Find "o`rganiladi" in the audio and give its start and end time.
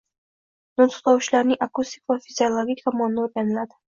3.29-3.79